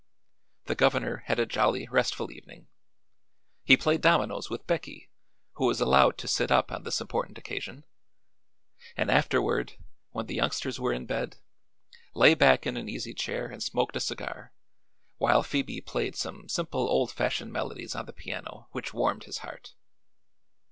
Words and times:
The 0.65 0.73
governor 0.73 1.17
had 1.27 1.37
a 1.39 1.45
jolly, 1.45 1.87
restful 1.91 2.31
evening. 2.31 2.65
He 3.63 3.77
played 3.77 4.01
dominoes 4.01 4.49
with 4.49 4.65
Becky, 4.65 5.11
who 5.57 5.67
was 5.67 5.79
allowed 5.79 6.17
to 6.17 6.27
sit 6.27 6.51
up 6.51 6.71
on 6.71 6.81
this 6.81 6.99
important 7.01 7.37
occasion, 7.37 7.83
and 8.97 9.11
afterward, 9.11 9.73
when 10.09 10.25
the 10.25 10.33
youngsters 10.33 10.79
were 10.79 10.91
in 10.91 11.05
bed, 11.05 11.37
lay 12.15 12.33
back 12.33 12.65
in 12.65 12.77
an 12.77 12.89
easy 12.89 13.13
chair 13.13 13.45
and 13.51 13.61
smoked 13.61 13.95
a 13.95 13.99
cigar 13.99 14.51
while 15.17 15.43
Phoebe 15.43 15.81
played 15.81 16.15
some 16.15 16.49
simple 16.49 16.81
old 16.89 17.11
fashioned 17.11 17.53
melodies 17.53 17.93
on 17.93 18.07
the 18.07 18.11
piano 18.11 18.69
which 18.71 18.95
warmed 18.95 19.25
his 19.25 19.37
heart. 19.45 19.75